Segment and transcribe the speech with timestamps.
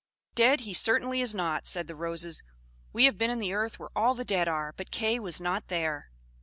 [0.33, 2.41] "Dead he certainly is not," said the Roses.
[2.91, 5.67] "We have been in the earth where all the dead are, but Kay was not
[5.67, 6.09] there."